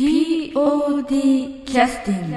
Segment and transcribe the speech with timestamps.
[0.00, 2.36] POD キャスティング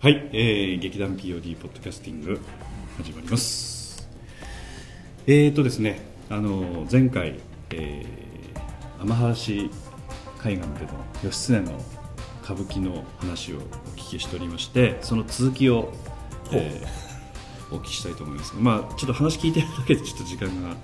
[0.00, 2.38] はい、えー、劇団 POD ポッドキャスティング
[2.98, 4.08] 始まります。
[5.26, 6.00] えーとですね
[6.30, 7.40] あの前回、
[7.70, 9.74] えー、天橋
[10.40, 11.72] 海岸での義経の
[12.44, 13.60] 歌舞伎の話をお
[13.96, 15.92] 聞きしておりましてその続きを、
[16.52, 17.08] えー
[17.70, 20.74] お聞きしたいと思いますがまあちょっと話聞いてるだけでちょっと時間が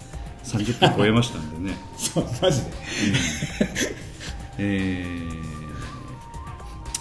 [0.44, 1.76] 30分超えましたんでね。
[1.96, 2.70] そうマジで。
[4.58, 5.44] えー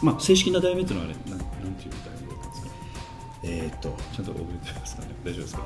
[0.01, 2.67] まあ正式な題名というのはあれなんなんていう題名だったんですか？
[3.43, 3.97] えっ、と。
[4.13, 5.07] ちゃんと覚えてますかね？
[5.23, 5.61] 大丈夫ですか？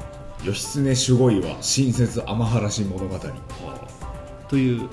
[0.46, 0.74] 義
[1.06, 3.20] 経守護岩新設天原物語。
[4.48, 4.90] というはい。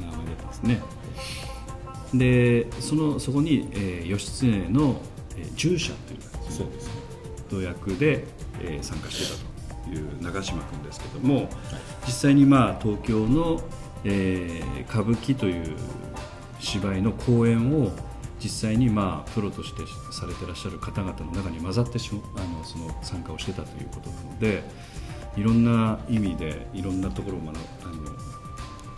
[0.00, 0.80] 名前だったんですね、
[2.14, 5.00] でそのそこに、えー義経の、
[5.36, 6.92] えー従者というねそうですね。
[7.50, 8.24] と役で、
[8.60, 9.51] えー参加してたと
[9.90, 11.48] いう長嶋君ですけども、
[12.06, 13.60] 実際に、まあ、東京の、
[14.04, 15.76] えー歌舞伎という
[16.60, 17.90] 芝居の公演を
[18.42, 24.64] 実際に、まあ、プロとしてされてらっしゃる方々の中に混ざってしあのその参加をしてたということなので
[25.36, 27.94] いろんな意味でいろんなところを学あの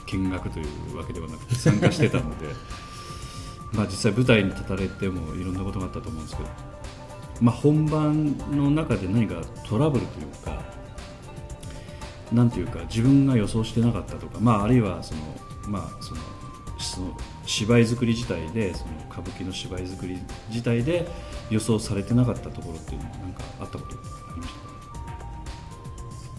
[0.06, 0.62] 見学とい
[0.92, 2.46] うわけではなくて参加してたので
[3.72, 6.48] まあ実際舞台に立たれてもいろんなことがあったと思うんですけど
[7.40, 10.62] まあ、本番の中で何かトラブルというか
[12.33, 15.20] なんていうか自分が予想してなかったとか、まあ、あるいはその、
[15.69, 16.20] まあ、その
[16.78, 21.06] その芝居作り自体でその歌舞伎の芝居作り自体で
[21.50, 23.91] 予想されてなかったところっていうのは何かあったことあ
[24.34, 24.58] りました？
[24.58, 24.64] か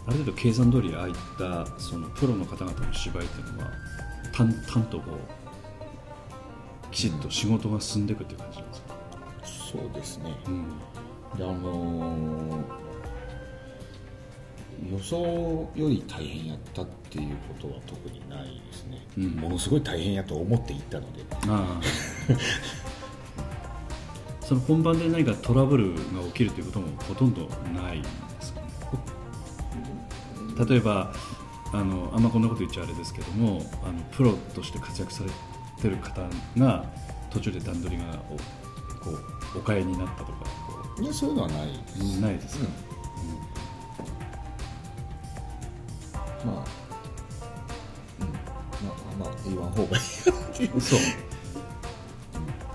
[0.08, 3.72] ある程度計算通りああいったそのプロの方々の芝居っていうのは
[4.34, 8.96] 淡々とこうきちっと仕事が進んでいくっていう感じなんですか、
[9.72, 10.36] そうですね。
[10.48, 10.68] うん。
[11.38, 12.85] であのー
[14.92, 15.18] 予想
[15.76, 19.30] より大変やったっていうことは特にないですね、うん。
[19.36, 21.24] ものすごい大変やと思っていったので。
[21.48, 21.82] ああ。
[24.46, 28.62] その本番で何かトラブルが起きるということもほとんどないんですか？
[28.62, 28.68] ね
[30.70, 31.12] 例えば
[31.74, 35.32] あのあんまこんなこと言っちゃあれですけどもあのプロとして活躍され
[35.82, 36.22] てる方
[36.60, 36.86] が
[37.32, 38.36] 途中で段取りがお
[39.04, 39.12] こ
[39.56, 40.32] うお変えになったとか
[40.96, 42.18] こいやそういうのはないです。
[42.20, 42.68] うないですか、
[46.46, 46.66] まあ、
[48.22, 48.28] うん、
[48.88, 50.04] まあまあ言わん方がいい
[50.82, 51.00] そう、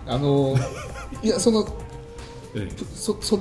[0.06, 0.56] あの
[1.22, 1.66] いやその
[2.54, 3.40] ええ、そそ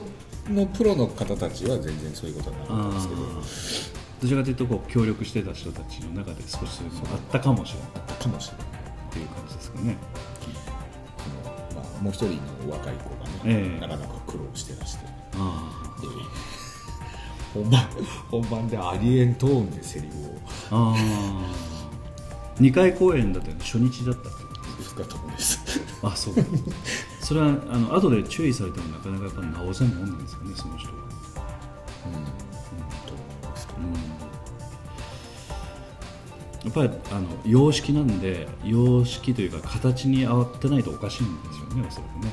[0.50, 4.00] のプロの方たちは全然そういうことはなかったんですけど。
[4.20, 7.90] どちらかというとこう協力してた人たちの中で少しそういうのがあったかもしれない。
[8.22, 8.68] かもしれない。
[8.68, 9.98] っていう感じですかね。
[11.46, 12.34] あの、まあ、もう一人
[12.68, 13.80] の若い子がね、ええ。
[13.80, 15.06] なかなか苦労してらして。
[15.06, 15.72] であ
[17.54, 17.88] 本番
[18.30, 20.38] 本番でありえんトーンでセリフを。
[20.72, 23.62] ああ2回公演だったよね。
[23.64, 24.46] 初日だったってこ
[25.04, 25.60] とです
[26.04, 26.34] あそう
[27.22, 32.14] それはあの後で注意されてもなかなかやっぱ直せんもんなんですかねその人は、うん。
[33.08, 33.80] と思いますけど
[36.84, 38.20] やっぱりあの様式なん。
[38.20, 41.42] で様式というか形に合ってないとおかしいん。
[41.44, 42.32] ですよねおそらくね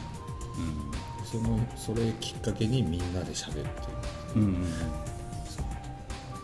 [1.24, 3.14] そのそれきっかけにみん。
[3.14, 3.72] なで喋るってい
[4.36, 4.64] ううん、うんうん。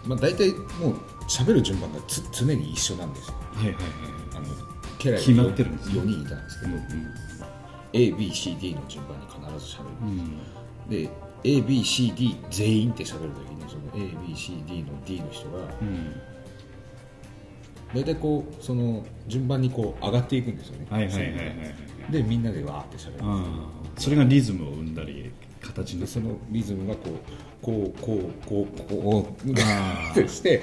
[0.06, 0.94] まあ大体もう
[1.28, 3.34] 喋る順番がつ常に一緒なんですよ。
[3.52, 3.84] はいはいはい。
[4.36, 4.46] あの
[4.98, 6.00] 家来決まってるんですね。
[6.00, 6.82] 4人いたんですけど、うん
[7.92, 10.38] ABCD の順番に必ず喋る、うん
[10.88, 11.10] で
[11.44, 16.20] ABCD 全員って喋るときにその ABCD の D の人がうん。
[17.94, 20.86] 大体こうその順番にこう上がっていくんですよね。
[20.88, 22.12] はいはいはいはいはい。
[22.12, 25.30] でみんなでわーって喋るああそれがリズムを生んだり
[25.74, 30.62] 形でそのリズムがこうこうこうこうこうあ ってして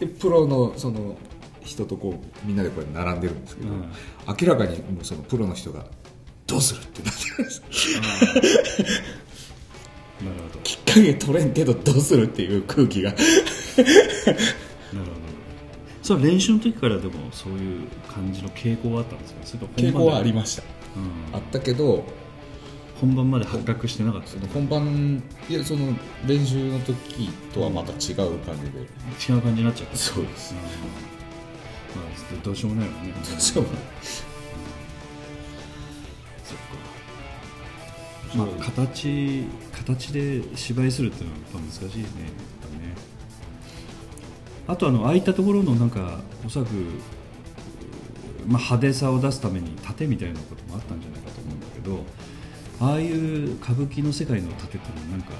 [0.00, 1.16] でプロのその
[1.64, 3.84] 人とこうみんなでこれ並んでるんですけど、うん。
[4.40, 5.84] 明らかにもうそのプロの人が
[6.46, 7.62] どうするってなってるんです
[10.22, 10.60] なるほど。
[10.62, 13.10] きっかけ取れんけどどうするっていう空気が。
[13.12, 13.24] なる
[14.92, 15.04] ほど。
[16.02, 19.66] それは練習の時からでもそういう感じの傾向はあったんですか？
[19.76, 20.62] 傾向はありまました。
[20.62, 20.68] す、
[21.32, 22.04] あったけど
[23.00, 25.92] 本番まで発覚してなかったその本番いやその
[26.26, 29.96] 練習の時とはまた違う感じで、違う感じになっちゃった。
[29.96, 30.54] そうです。
[30.54, 30.56] ん。
[30.56, 33.14] まあどうしようもないよね。
[33.22, 33.72] そうそっか。
[38.34, 42.04] まあ形形で芝居するっていうのはやっぱ難しいね。
[42.04, 42.04] やっ
[42.62, 42.94] ぱね。
[44.68, 46.72] あとあの空いたところのなんかおそらく、
[48.46, 52.00] まあ、派手さを出すために盾みたいなこともあったんじゃないかと思うんだけど
[52.78, 55.32] ああいう歌舞伎の世界の盾っていうのはなんか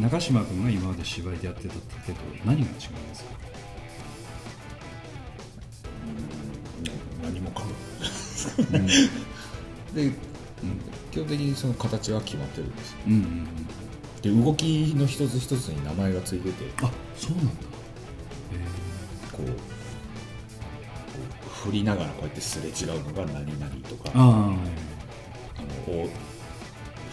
[0.00, 2.80] 中島君が今まで芝居でやってた盾と何が違うんで
[3.14, 3.30] すか？
[7.22, 7.72] 何もかも。
[9.94, 10.10] で、
[11.10, 12.98] 基本的にその形は決まってるんですよ。
[13.06, 13.12] うん。
[13.12, 13.18] うん。
[13.20, 13.46] うん。
[14.22, 16.64] で動きの一つ一つに名前がついてて。
[16.82, 17.52] あそうなんだ。
[19.32, 19.56] こうこう
[21.66, 24.10] 振りながらこうやってすれ違うのが何々とか。
[24.14, 24.56] あの
[25.86, 26.08] お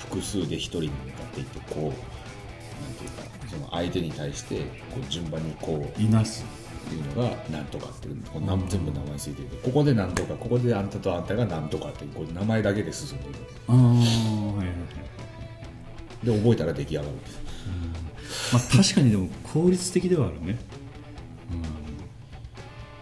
[0.10, 4.62] 複数で一人に向かっていってこうなんていうかその相手に対して
[4.94, 6.44] こう順番にこういなす。
[6.92, 13.38] いうのがなんとかっていうこ全部名前ついててここでなんとかここであんたとあんたがなんとかっていうこう名前だけで進んでいく。
[13.68, 13.98] ああはいはい
[14.58, 14.64] は
[16.24, 16.26] い。
[16.26, 17.40] で覚えたら出来上がるんです。
[18.54, 20.58] まあ確かにでも効率的ではあるね、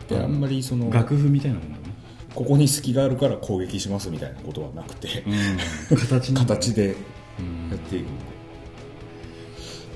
[0.09, 1.63] であんまりその楽譜みたいなも。
[1.63, 1.76] んだね
[2.37, 5.31] ここに隙があるから攻撃しますみたいなことはなくて、う
[5.95, 5.97] ん。
[5.97, 6.95] 形形で
[7.39, 7.69] うん。
[7.71, 8.11] やっていくんで、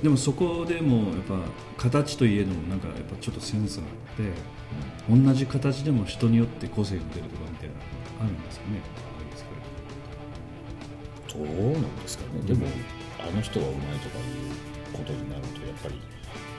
[0.02, 1.40] でもそこでもやっぱ
[1.78, 4.24] 形といえどもなんかやっぱちょっとセンスがあって、
[5.24, 7.86] 同じ形でも人によって個性が出るとかみたいなのが
[8.22, 8.82] あるんですかね。
[11.32, 12.42] どうなんですかね。
[12.48, 12.66] でも、
[13.20, 14.24] あの人がうまいとかいう
[14.98, 15.96] ことになるとやっぱり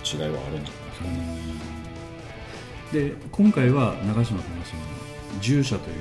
[0.05, 1.13] 違いはあるんじゃないですかね、
[2.93, 4.83] で今回は長嶋君がその
[5.41, 5.97] 従者という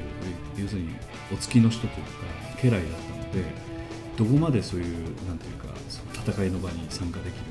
[0.57, 0.89] 要するに
[1.31, 2.10] お付きの人というか
[2.63, 3.44] 家来だったので
[4.18, 7.45] どこまでそういうなんていうかその戦いの場に参加できる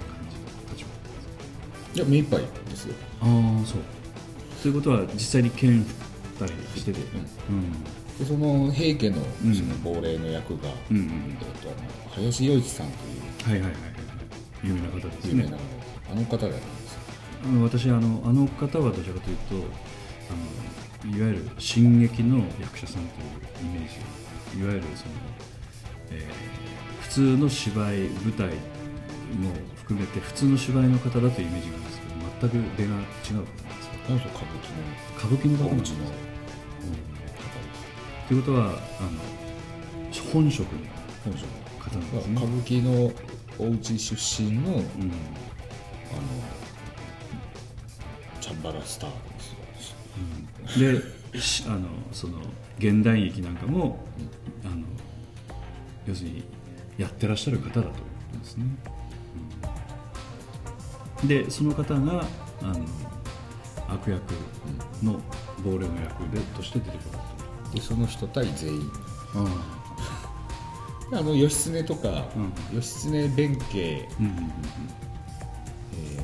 [0.00, 0.44] 感じの
[0.74, 0.90] 立場。
[0.90, 2.40] だったんですかいや目いっぱい
[2.70, 2.94] ですよ。
[3.20, 3.80] ああそう。
[4.62, 5.86] ということは実際に剣振っ
[6.38, 7.00] たりしてて。
[7.50, 7.72] うん。
[8.18, 10.96] でその平家のうんその亡霊の役が、うん。
[10.96, 11.68] うんえっと、
[12.14, 13.92] 林洋一さんというはいはいはいはい。
[14.64, 15.30] 有名な方ですね。
[15.30, 15.62] 有名な方、
[16.12, 17.00] あの方がやるんですよ。
[17.62, 19.66] 私あのあの方はどちらかというとあの
[21.06, 23.26] いわゆる進撃の役者さんという
[23.76, 23.88] イメー
[24.54, 25.12] ジいわゆるその、
[26.10, 26.24] えー
[27.06, 28.52] 普通の芝居舞台も
[29.76, 32.14] 含めて普通の芝居の方だというイメージがあるんですけど
[32.50, 33.26] 全く出が違う方なんです
[33.86, 33.94] よ。
[34.04, 34.20] 歌歌
[35.26, 35.96] 舞伎の舞伎の方なんですよ。
[36.04, 36.12] 方
[38.28, 38.76] ということはあの
[40.32, 40.84] 本職の方
[41.30, 41.48] なんですね。
[42.34, 43.10] 歌舞伎の
[43.58, 44.84] お家出身のあのうん
[48.40, 49.58] チャンバラスターですよ
[50.78, 52.38] でしあのその
[52.78, 54.04] 現代劇なんかも、
[54.64, 54.84] あの
[56.06, 56.44] 要するに
[56.98, 57.92] やってらっしゃる方だというこ
[58.32, 58.64] とですね、
[61.22, 61.28] うん。
[61.28, 62.24] でその方が
[62.62, 62.84] あの
[63.88, 64.34] 悪役
[65.02, 65.20] の
[65.64, 67.18] 亡霊の役でとして出てくる
[67.74, 68.80] でその人対全員。
[69.32, 69.42] と、う
[71.14, 71.18] ん。
[71.18, 72.52] あの義経とか、うん。
[72.76, 74.52] 義経弁慶、うんうん。
[75.94, 76.20] え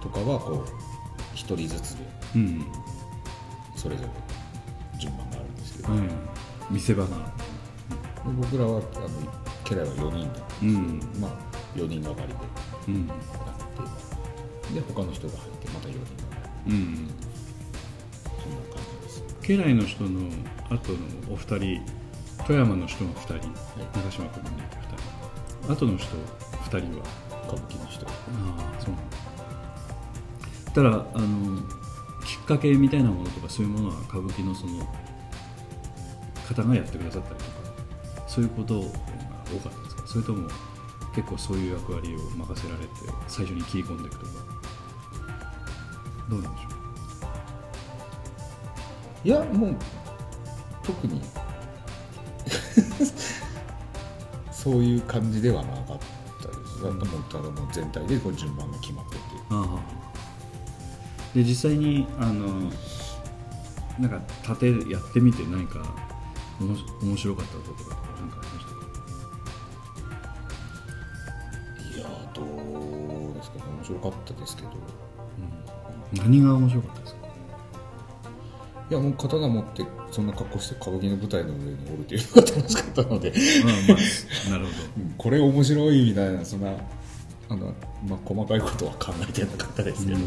[0.00, 0.83] ーとかはこう
[1.44, 1.94] 一人ずつ。
[1.96, 2.04] で
[2.36, 2.40] うん。
[2.40, 2.66] うん
[3.76, 4.08] それぞれ。
[4.98, 5.98] 順番があるんですけど、うん。
[5.98, 6.10] うん
[6.70, 7.16] 見せ場が。
[7.16, 7.22] で
[8.40, 9.08] 僕らはあの
[9.64, 10.38] 家来は4人で。
[10.38, 11.00] すけど、うん。
[11.20, 11.30] まあ
[11.76, 12.34] 4人がかりで。
[12.88, 13.06] うん。
[13.08, 13.16] やっ
[14.68, 16.04] てで他の人が入ってまた4人が。
[16.04, 16.72] かうん。
[16.72, 17.12] り
[18.22, 19.22] そんな感じです。
[19.42, 20.30] 家来の人の
[20.70, 20.98] 後の
[21.30, 21.84] お二人
[22.46, 23.52] 富山の人が2人、
[23.92, 24.62] 長島君の2
[25.66, 25.74] 人。
[25.74, 27.04] 後の人2人は？
[27.46, 28.06] 歌舞伎の人。
[28.06, 29.13] ああそうなんだ
[30.74, 31.60] ただあの
[32.24, 34.84] きっかけみたいなものとかそういうものは歌舞伎のその
[36.48, 37.50] 方がやってくださったりとか
[38.28, 38.90] そういうことが多
[39.60, 40.06] かったですか？
[40.06, 40.48] それとも
[41.14, 42.90] 結構そういう役割を任せられて
[43.28, 44.32] 最初に切り込んでいくとか。
[46.28, 46.68] どうなんでしょ
[49.24, 49.76] いやもう
[50.82, 51.20] 特に。
[54.50, 55.98] そういう感じではなかっ
[56.42, 56.78] たです。
[56.78, 56.84] う
[57.30, 59.20] ただもう全体でこう順番が決まってて。
[59.50, 59.80] うああ
[61.34, 62.70] で実際にあの
[63.98, 65.82] なんか盾やってみて何か
[66.60, 68.72] おもし面白かったこととかなんかありました
[71.92, 71.96] か？
[71.96, 72.42] いやーど
[73.30, 73.62] うですかね。
[73.78, 74.68] 面白かったですけど。
[76.16, 77.18] 何が面白かったですか？
[78.90, 83.32] いやもう刀持ってそんな格好して歌舞伎の舞台の上におるっていうのが楽しかったので。
[83.64, 83.96] まあま
[84.46, 84.76] あなるほど。
[84.98, 85.14] うん。
[85.18, 86.70] これ面白いみたいなそんな
[87.48, 87.74] あの、
[88.06, 90.18] まあ、細かいことは考えてなかったですけど、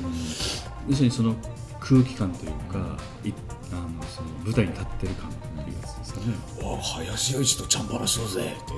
[0.88, 1.36] 要するにその
[1.80, 3.32] 空気感というか、い
[3.72, 5.36] あのその舞台に立ってる感と
[5.70, 6.28] いうやつですかね、
[6.62, 8.42] わあ林洋一とチャンバラしようぜ。
[8.42, 8.74] って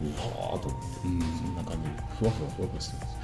[0.00, 3.16] うわーと思って、うんそんな感じでふわふわふわふわしてます。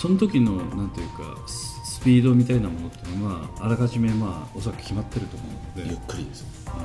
[0.00, 5.90] その時のなんていうかススピードみたいなものっていうのはあらかじめまあおそらく決まってると思うので。
[5.90, 6.76] ゆっくりですあー。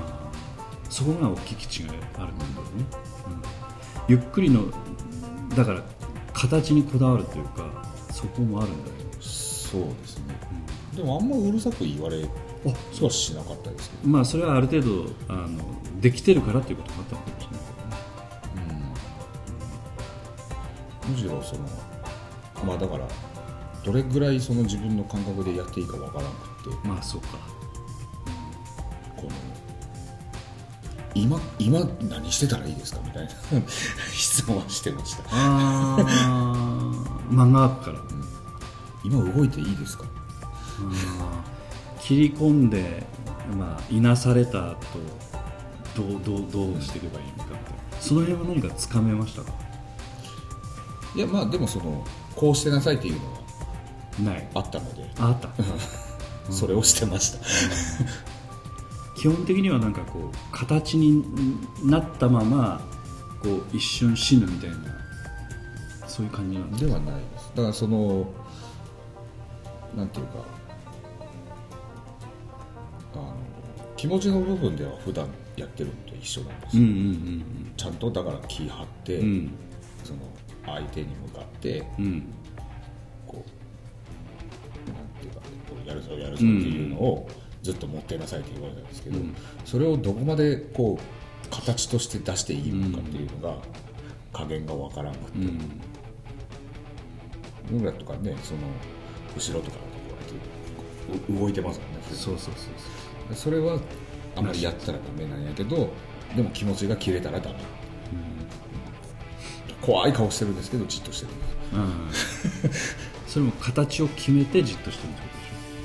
[0.92, 2.86] そこが大きい違いあるんだろうね、
[3.28, 3.42] うん。
[4.08, 4.66] ゆっくりの
[5.56, 5.84] だから
[6.34, 9.04] 形にこだわるというかそこもあるんだよね。
[9.20, 10.36] そうですね、
[10.96, 12.28] でもあんまうるさく言われは
[13.08, 14.08] あしなかったですけど。
[14.08, 15.64] まあそれはある程度あの
[16.00, 17.72] できてるからということもあったのかもしれないけ
[18.62, 18.84] どね。
[21.10, 21.68] むしろその
[22.66, 23.08] まあだから
[23.84, 26.88] どれぐらいその自分の感覚でやっていいかわからなくて。
[26.88, 27.53] まあそうか
[31.16, 31.80] 今今
[32.10, 33.30] 何してたらいいですかみたいな
[34.12, 35.24] 質問はしてました。
[35.32, 38.00] ああ漫画から。
[39.04, 40.06] 今動いていいですか？
[42.02, 43.06] 切り込んで、
[43.58, 44.78] まあ、いなされた後
[45.96, 47.74] どうどうどうしていけばいいのかって。
[48.00, 49.52] その辺は何かつかめましたか？
[51.16, 52.06] いやまあでもその
[52.36, 53.40] こうしてなさいっていうのは
[54.34, 54.48] ない。
[54.56, 55.12] あったので。
[55.20, 55.50] ああった。
[56.52, 57.38] それをしてました、
[59.24, 61.24] 基本的にはなんかこう形に
[61.82, 62.82] なったまま
[63.42, 64.76] こう一瞬死ぬみたいな
[66.10, 67.52] そういう感じなんではないです。
[67.56, 68.28] だからその
[69.96, 70.34] なんていうか
[73.14, 73.34] あの
[73.96, 75.26] 気持ちの部分では普段
[75.56, 77.74] やってるのと一緒なんですよ、うんうん。
[77.78, 79.26] ちゃんとだから気張って、うん。
[79.26, 79.52] うん
[80.04, 80.20] その
[80.66, 82.06] 相手に向かってうん。
[82.06, 82.34] うん
[83.26, 83.46] こ
[84.86, 85.42] うなんていうか
[85.90, 87.30] やるぞやるぞっていうのを
[87.64, 93.58] ずっと持ってなさいって言われたんですけど、うんそれをどこまでこう形として出していいのかっていうのが
[94.32, 95.60] 加減がわからなくて、うん
[97.72, 98.60] 僕らとかねその
[99.38, 99.84] 後ろとかこ
[101.10, 103.36] うやって動いてますよねそうそうそうそう。
[103.36, 103.80] それは
[104.36, 105.90] あんまりやったらダメなんやけど
[106.36, 107.56] でも気持ちが切れたらダメ。
[109.82, 111.40] 怖い顔してるんですけどじっとしてるん
[112.08, 112.48] です。
[112.62, 112.72] うん。
[113.28, 115.28] それも形を決めてじっとしてるってこ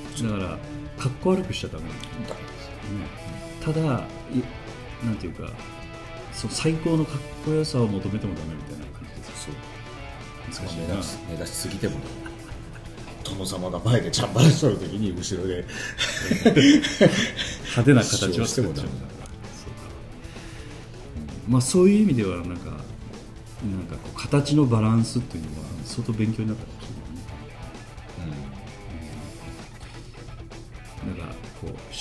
[0.08, 0.38] とでしょ。
[0.38, 0.58] だから
[0.99, 2.38] かっこ悪くしちゃダメなんだよね。
[3.61, 3.81] ただ
[4.33, 5.50] いなんていうか
[6.33, 10.95] そう最高のかっこよさを求めてもダメみたいな感じですそう難しいな
[11.31, 11.97] 目立ちすぎても
[13.25, 15.64] 殿様が前でチャンバラしとる時に後ろで。
[17.69, 18.87] 派手な形を作っちゃうんだから。
[18.87, 18.97] そうか、
[21.47, 26.64] うんまあそういう意味ではなんかなんかこう形のバランスっていうのは相当勉強になった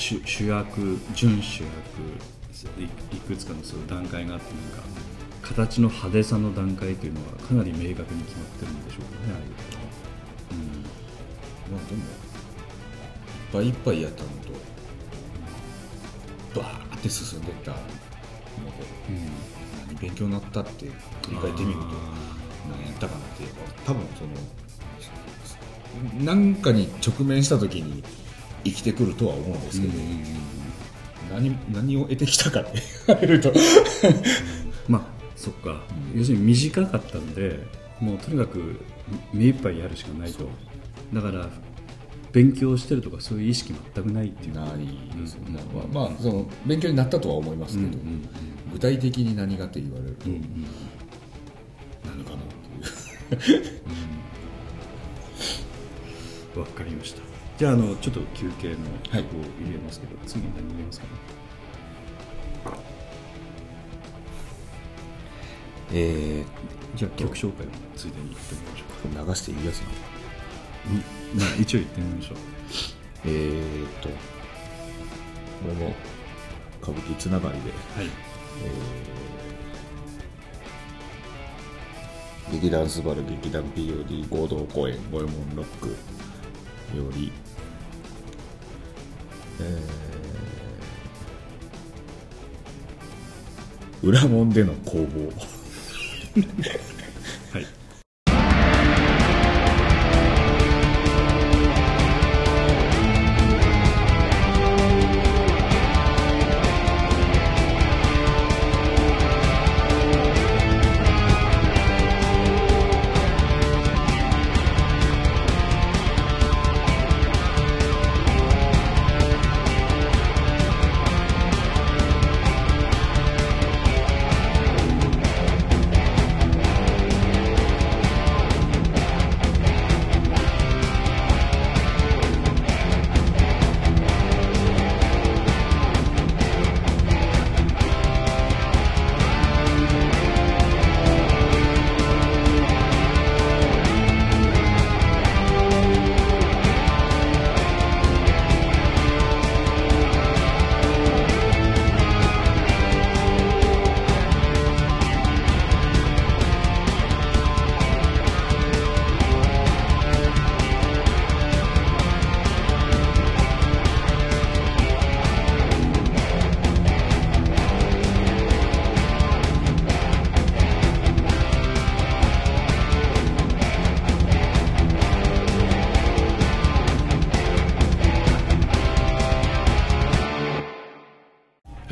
[0.07, 1.67] 主主役準主役
[2.81, 4.87] いいくつかのそういう段階があってなんか
[5.41, 9.49] 形の派手さの段階というのはかなり明確に決まってるんでしょうかねああいう
[11.73, 12.13] まあでもいっ
[13.51, 14.29] ぱいいっぱいやったの
[16.53, 17.81] とバーって進んでったので
[19.87, 20.91] 何勉強になったって振
[21.31, 21.85] り返ってみると
[22.69, 24.29] 何やったかなっていうのは多分その
[26.23, 28.05] 何かに直面した時に
[28.63, 29.93] 生きてくるとは思うんですけど、
[31.33, 33.53] 何何を得てきたかって言われると。
[34.87, 35.83] まあそっか、
[36.15, 37.59] 要するに短かったんで
[37.99, 38.79] もうとにかく
[39.33, 40.47] 目いっぱいやるしかないと。
[41.13, 41.49] だから
[42.31, 44.55] 勉強してるとかそういう意識全くないっていう。
[44.55, 44.69] ない
[45.19, 45.93] ですよね、うん。
[45.93, 48.29] まあ、まあその勉強になったとは思いますけど、うんうん
[48.73, 50.65] 具体的に何がって言われると、うんうん。
[52.05, 53.61] 何かなっていう。
[56.59, 57.26] わかりました
[57.57, 59.23] じゃああのちょっと休憩の曲をはい
[59.65, 61.11] 入れますけど、次何入れますかね？
[65.93, 66.45] え
[66.95, 69.21] じゃあ曲紹介をついでに言ってみましょうか。
[69.23, 69.93] ー、流していいやつなの？
[70.91, 71.39] うん。
[71.39, 72.37] まあ一応言ってみましょう。
[73.25, 74.15] えーっとこ
[75.67, 75.93] れも
[76.81, 78.09] 歌舞伎つながりで、はい。
[82.51, 85.95] 劇団スバル劇団 POD 合同公演五右衛門ロックよ
[87.13, 87.31] り、
[89.59, 90.07] えー
[94.03, 95.31] 裏門での攻防。
[97.51, 97.65] はい「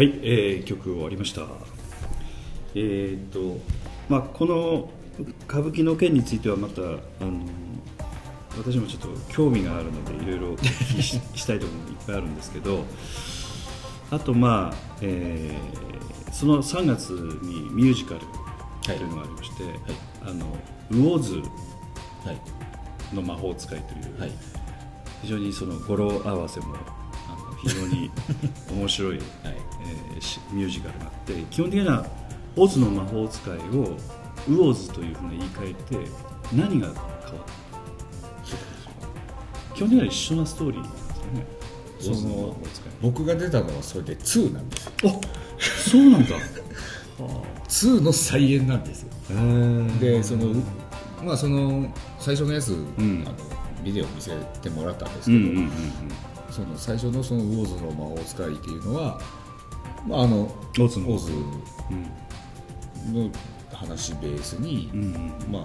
[0.05, 1.41] い、えー曲終わりました。
[2.75, 3.59] えーっと
[4.09, 4.89] まあこの
[5.47, 6.99] 歌舞伎の件についてはまたあの
[8.57, 12.83] 私もちょっと興味があるのでいろいろお聞きし したいところもいっぱいあるんですけど
[14.11, 18.19] あとまあ、えーその3月にミュージカル
[18.83, 19.63] というのがありまして、
[20.21, 20.45] あの
[20.91, 21.43] ウオーズは
[22.33, 23.15] い。
[23.15, 24.31] の魔法使いという、はい。
[25.21, 26.75] 非常にその語呂合わせも
[27.29, 28.11] あの非常に
[28.69, 29.25] 面白い、 はい
[29.85, 32.05] えーしミュージカルがあって基本的には
[32.55, 33.97] オズの魔法使いを
[34.47, 36.11] ウオーズというふうに言い換えて
[36.53, 37.25] 何が変わった
[39.75, 41.45] 基本的には一緒なストーリーなんですよね。
[41.99, 42.91] オズの魔法使い。
[43.01, 44.91] 僕が出たのはそれで2なんですよ。
[45.03, 45.19] あ
[45.89, 46.35] そうなんだ。
[47.67, 49.09] 2の再演なんですよ。
[49.99, 50.53] でその
[51.23, 53.25] まあその最初のやつ、ん。
[53.25, 53.35] あの
[53.83, 55.71] ビデオ見せてもらったんですけど、うんうんうんうん。
[56.49, 59.19] その最初のそのウォーズの魔法使いっていうのは、ま
[60.11, 61.13] あ、あのオズの。
[61.13, 61.31] オズ。
[61.31, 63.23] うん。
[63.27, 63.29] の
[63.73, 65.61] 話ベースに、うんうんまあ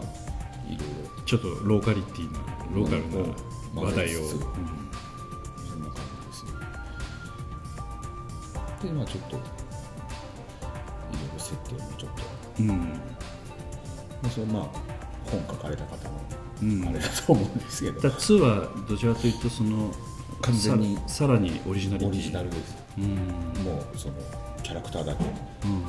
[0.69, 1.23] いろいろ。
[1.25, 2.39] ちょっとローカリティな
[2.75, 3.35] ローカルなうん。
[3.75, 4.41] 話題を、混ぜつつうん。
[5.69, 6.53] そんな感じですよ
[8.83, 9.43] でまあちょっといろい
[11.33, 12.23] ろ設定もちょっと、
[12.61, 12.69] うん。
[12.69, 12.75] ま
[14.25, 14.63] あ、それまあ
[15.25, 15.97] 本書かれた方
[16.63, 16.81] うん。
[16.81, 19.93] のあれだと思うんですけど、だ2はどちらかというとその
[20.43, 22.09] 完全にささらにオリジナリティ。
[22.09, 22.75] オリジナルです。
[22.75, 24.15] うんもうその
[24.63, 25.25] キャラクターだけ。
[25.25, 25.85] うん。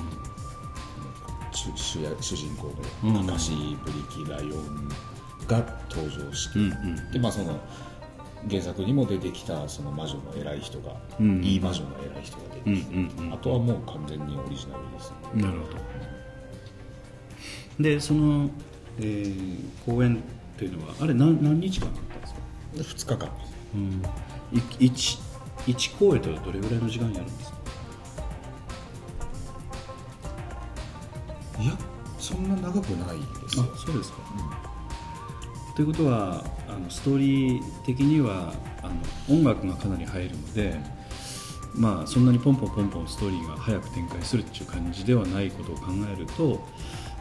[1.53, 3.13] 主主人公うん。
[3.13, 4.89] のカカシブリキライオン
[5.48, 7.60] が登場して、うんうんでまあその
[8.50, 13.34] 原作にも出てきたその魔女の偉い人が、うんいい魔女の偉い人が出てきて、うんうんうん。
[13.34, 15.68] あとはもう完全にオリジナルです、なるほ
[17.77, 17.84] ど。
[17.84, 18.50] でその、
[19.00, 20.24] えー公演
[20.58, 22.39] というのはあれ何何日間あったんですか、
[22.75, 23.32] で2日間
[23.74, 24.03] うん、
[24.79, 24.92] い
[25.67, 27.57] 一一公演とどれぐらいの時間やるんですか？
[31.61, 31.77] いや
[32.17, 33.57] そんな長くないです。
[33.57, 34.17] よあそうですか、
[35.75, 38.95] ということはあのストーリー的にはあの
[39.37, 40.79] 音楽がかなり入るので、
[41.75, 46.59] まあ、そんなにポンポンポンポンストーリーが早く展開するっていう感じではないことを考えると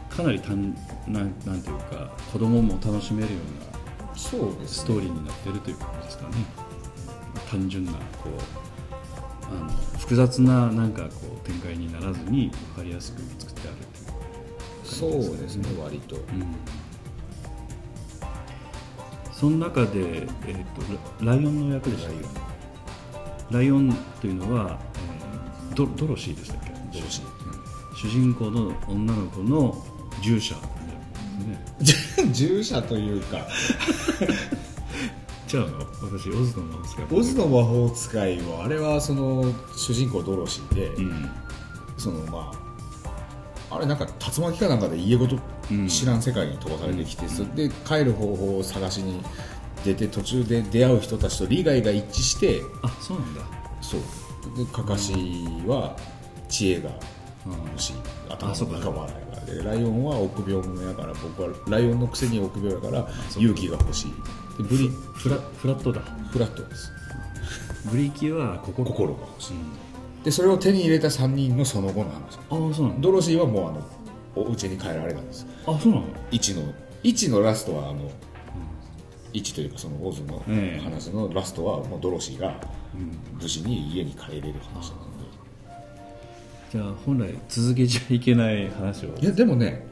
[0.09, 0.75] かなり単
[1.07, 3.43] なんなんていうか子供も楽しめるよう
[4.09, 6.70] なストーリーになっているということですかね
[7.51, 7.97] 単純なこ
[8.29, 8.31] う
[9.45, 11.09] あの複雑ななんかこ
[11.43, 13.77] う展開にならずに分かりやすく作ってある
[15.03, 15.67] というそうですね。
[15.83, 16.23] 割とうん
[19.33, 22.13] その中で、えー、とラライオンの役でしたっ
[23.49, 23.55] け？
[23.57, 26.69] ライオンというのは、えードドロシーでしたっけ？
[26.97, 27.95] ドロシー。
[27.95, 29.83] 主人公の女の子の
[30.21, 30.61] 従者ね。
[32.31, 33.47] 従者というか
[35.51, 35.85] 違うの？
[36.01, 37.05] 私オズの魔法使い。
[37.11, 41.29] オズの魔法使いはあれはその主人公ドロシーで、うん。
[41.97, 42.51] そのま
[43.69, 45.37] ああれなんか竜巻かなんかで家ごと
[45.69, 45.87] うん。
[45.87, 49.21] 知らん世界に飛ばされてきて、それで帰る方法を探しに
[49.83, 53.41] 出て途中で出会う人たちと利害が一致してあそうなんだ。
[53.81, 54.01] そう。
[54.57, 55.13] でカカシ
[55.65, 55.95] は
[56.49, 56.89] 知恵が
[57.45, 57.51] うん。
[57.53, 57.95] 欲しい。
[57.95, 58.37] うか。
[58.39, 59.45] の中はないから。
[59.45, 64.11] でライオンは臆病者やから僕はライオンのくせに臆病やから勇気が欲しい。
[64.11, 64.15] で
[64.59, 66.01] ブリフラフラットだ。
[66.31, 66.91] フラットです。
[67.91, 68.85] ブリキは心。
[68.85, 69.13] 心。
[69.15, 70.23] が欲しいうん。
[70.23, 72.37] でそれを手に入れた3人のその後の話。
[72.37, 73.83] ああそうなんだドロシーはもうあの
[74.35, 75.45] お家に帰られたんです。
[75.65, 78.11] あそうなの？1の1のラストはあの、
[79.33, 80.83] 1というかそのオズのええ。
[80.83, 82.55] 話のラストはもうドロシーが
[83.41, 85.11] 無事に家に帰れる話なの
[86.71, 89.13] じゃあ本来続けちゃいけない話を。
[89.15, 89.85] でいやでもね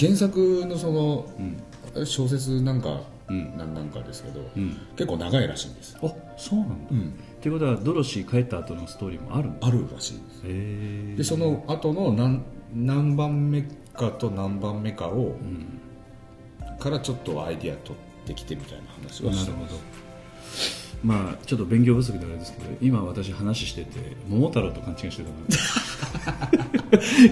[0.00, 2.06] 原作のそのうん。
[2.06, 3.56] 小説なんかうん。
[3.56, 4.76] なんなんかですけど、うん。
[4.96, 5.96] 結構長いらしいんです。
[6.02, 7.08] あそうなんだ、うん。
[7.08, 10.42] っていうことはドロシー帰った後のストーリーもあるあるらしいです。
[10.44, 12.42] へえでその後の何
[12.74, 13.62] 何番目
[13.94, 15.80] かと何番目かを、うん。
[16.78, 19.68] からちょっとアイディア取ってきてみたいな話はなるほど。
[19.68, 20.04] してます
[21.04, 26.48] まあちょっと勉強不足であれですけど今私話してて桃太郎と勘違いしてたな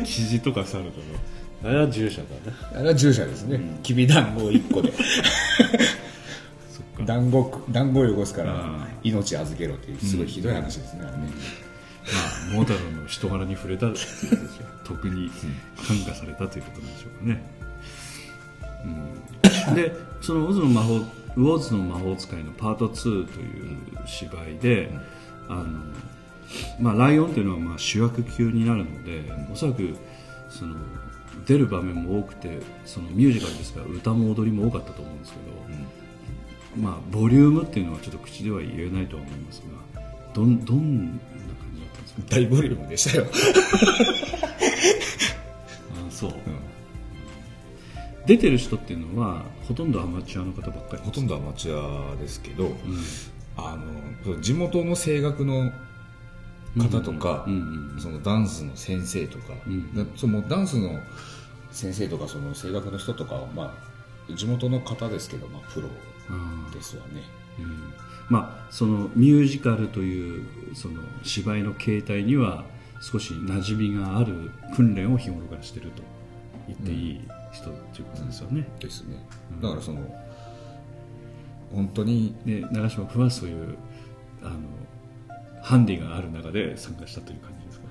[0.05, 1.07] キジとか猿とか
[1.65, 2.57] あれは従者だね。
[2.75, 4.93] あれは従者ですね、きびだんご1個で。
[7.07, 11.31] 団子団子を汚すからあ命預けろっていうすごいひどい話ですね、あれね。
[12.05, 13.87] まあ桃太郎の人柄に触れた
[14.85, 15.31] 特に
[15.77, 17.43] 感化されたということなんでしょうかね、
[19.69, 24.91] うん、でそのオズの魔法ウォーズの魔法使いのパート2という芝居で、
[25.49, 25.65] あの
[26.79, 29.97] まあ、ライオンというのはまあ主役級になるのでおそらく
[30.51, 30.77] その
[31.47, 35.39] 出る場面も多くてそのミュージカルですから歌も踊りも多かったと思うんですけ
[36.81, 39.63] ど、まあ、ボリュームっていうのはちょっと口では言えないとは思います
[39.95, 40.03] が
[40.35, 41.21] どんどんな感
[41.75, 43.27] じだったんです大ボリュームでしたよ、
[46.09, 46.35] あそう、
[48.27, 52.71] 出てる人っていうのはほとんどアマチュアの方ばっかりほとんどアマチュアですけど、
[53.57, 53.77] あ
[54.25, 55.71] の地元の声楽の
[56.79, 59.53] 方とか、うんうんうんそのダンスの先生とか、
[60.17, 60.99] そのダンスの
[61.71, 63.75] 先生とかその声楽の人とかは、ま
[64.31, 65.89] あ、地元の方ですけど、まあ、プロ
[66.73, 67.23] ですわね、
[67.59, 67.93] うん。
[68.29, 72.65] まあそのミュージカルというその芝居の形態には
[73.01, 76.03] 少し馴染みがある訓練を日頃からしてると
[76.69, 77.21] 言っていい
[77.53, 79.17] 人ということですよね、ですね。
[79.61, 80.01] だからその
[81.73, 83.77] 本当にで長嶋君はそういう
[84.43, 84.61] あの
[85.63, 87.87] ハンディがある中で参加したという感じですか？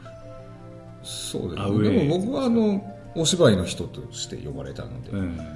[1.03, 1.89] そうですね。
[1.89, 5.37] でも僕はあのお芝居の人として呼ばれたので、えうん。
[5.37, 5.49] だか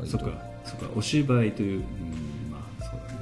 [0.00, 0.30] らそっか
[0.64, 0.86] そっか。
[0.94, 1.84] お芝居という、うん、
[2.50, 3.18] まあそうだね。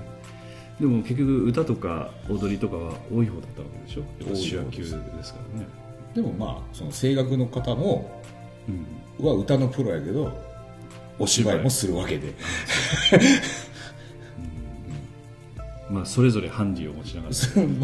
[0.80, 4.04] でも結局歌とか踊りとかは多い方だったわけでしょ？
[4.34, 4.88] 主役級で
[5.22, 5.66] すからね。
[6.14, 8.22] でもまあその声楽の方も
[8.68, 9.26] うん。
[9.26, 10.32] は歌のプロやけど
[11.18, 12.34] お芝居もするわけで
[15.90, 17.34] まあそれぞれハンディを持ちながら。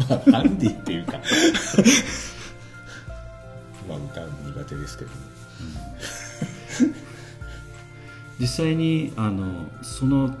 [0.07, 1.13] まあハンディっていうか。
[3.87, 5.11] まあ歌苦手ですけど。
[8.39, 10.35] 実際にあのその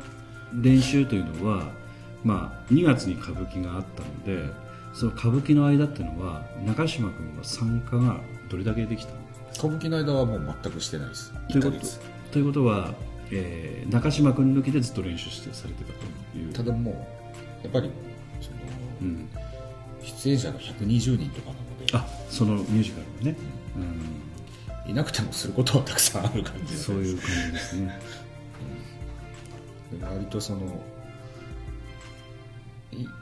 [0.53, 1.63] 練習というのは、
[2.23, 4.51] まあ、2月に歌舞伎があったので
[4.93, 8.17] その歌舞伎の間っていうのは中島君は参加が
[8.49, 9.19] どれだけできたの？
[9.57, 11.33] 歌舞伎の間はもう全くしてないです。
[11.49, 11.85] 1ということ
[12.31, 12.93] ということは、
[13.31, 16.53] えー中島君抜きでずっと練習してされてたという。
[16.53, 16.95] ただもう
[17.65, 17.89] やっぱり
[18.41, 18.57] その
[19.01, 19.29] うん、
[20.03, 21.97] 出演者が120人とかなので。
[21.97, 23.37] あそのミュージカルのね、
[24.85, 26.79] うん、いなくてもすることはたくさんある感じで。
[26.79, 27.99] そういう感じですね。
[30.01, 30.81] 割とその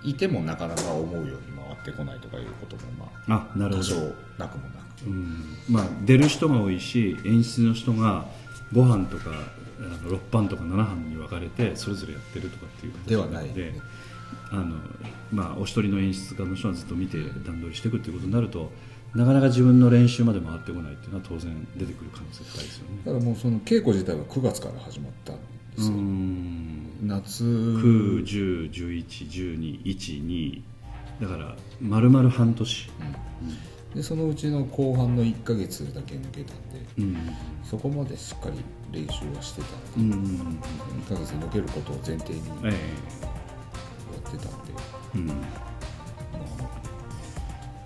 [0.03, 2.81] いいてもなかなか思うように回ってこないとかいうことも
[3.27, 3.95] まあなるほど。
[3.95, 3.95] あ多少
[4.37, 5.57] なくもなくうん。
[5.69, 8.25] まあ、出る人が多いし演出の人が
[8.73, 9.31] 5班とか
[9.79, 13.15] あの6班とか7班に分かれてそれぞれやってるとかっていう形で。
[13.15, 13.73] はないで
[14.51, 14.75] あの、
[15.31, 18.71] まあ、お一人の演出家の人がずっと見て段取りしていくっていうことになると
[19.15, 22.97] なかなか自分の練習まで回ってこないっていうのは当然出てくる可能性高いですよね。
[23.05, 25.41] だからもうその稽古自体は9月から始まったんで
[25.77, 26.87] すよ、うん。
[27.03, 27.43] 夏。
[27.43, 30.61] 9、10、11、12、1、2
[31.21, 32.89] だから丸々半年、
[33.93, 37.15] でそのうちの後半の1ヶ月だけ抜けたんでうん。
[37.63, 39.67] そこまでしっかり練習はしてた
[39.97, 40.09] うん。
[40.09, 40.63] んで、
[41.05, 42.73] 1ヶ月抜けることを前提にやえ
[44.37, 44.73] ってたんで、
[45.15, 45.27] えうん。
[45.27, 45.33] ま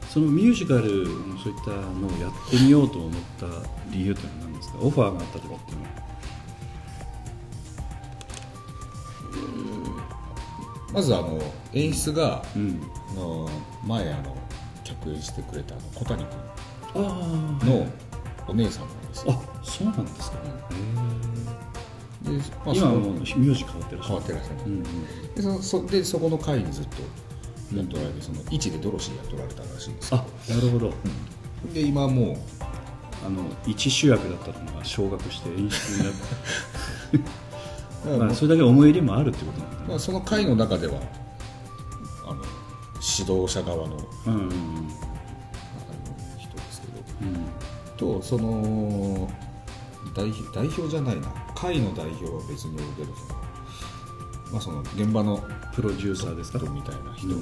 [0.09, 0.81] そのミュージカル
[1.27, 3.45] のそういったのをやってみようと思った
[3.91, 4.77] 理由っていうのは何ですか？
[4.81, 5.89] オファーがあったとかっていうのは。
[10.89, 11.39] あまずあの
[11.73, 12.81] 演出が、うん。
[13.09, 13.49] あの
[13.85, 14.35] 前あの
[14.83, 16.27] 客演してくれたあの小谷あ
[16.93, 17.87] 君の
[18.47, 20.43] お姉さんなんですよ、あそうなんですか、で
[22.65, 24.05] まあ、今はもうそのミュージ変わってらっし。
[24.05, 24.83] ゃる変わってらっしゃるうんうん。
[25.35, 26.95] でそそでそこの会にずっと
[27.75, 30.93] やっとられて、その位置でドロシーやっとられたらしいんですけあなるほど、ど
[31.73, 32.37] で今はもう
[33.25, 36.13] あの一主役だったのが昇格して演出になっ
[38.03, 39.85] た、 まあ、それだけ思い入れもあるってことなんだね。
[39.89, 40.99] まあ、その会の中では
[42.25, 42.41] あの
[43.19, 44.43] 指導者側のあのうんうん。
[44.43, 44.51] うん
[46.37, 46.93] 人ですけど。
[47.21, 47.35] うん。
[48.19, 49.29] とその
[50.15, 55.43] 代表代表じゃないな会の代表は別におるけどその,、まあ、その現場の
[55.73, 57.41] プロデューサーですか人みたいな人うん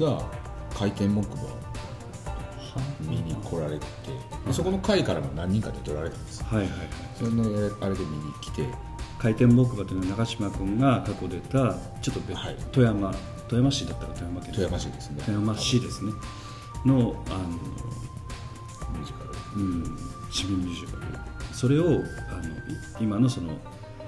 [0.00, 0.28] が
[0.74, 1.48] 回転木馬を
[3.00, 3.86] 見に来られて
[4.46, 6.68] でそこの会からも何人かで取られたんですはいはい。
[6.68, 6.78] はい
[7.16, 7.44] それの
[7.80, 8.66] あれで見に来て。
[9.18, 12.56] 回転木馬というのは長嶋君が過去出たちょっと別、はい。
[12.70, 13.10] 富山
[13.48, 14.52] 富山市だったら富山県。
[14.52, 15.22] 富山市ですね。
[15.24, 16.12] 富山市ですね。
[16.84, 19.24] のあの、ミュージカ
[19.56, 19.62] ル。
[19.62, 19.98] うん、
[20.30, 22.02] 市民ミュージカルそれをあのい
[23.00, 23.54] 今のその